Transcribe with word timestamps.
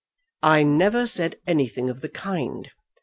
"I 0.41 0.63
never 0.63 1.05
said 1.05 1.35
anything 1.45 1.87
of 1.87 2.01
the 2.01 2.09
kind." 2.09 2.71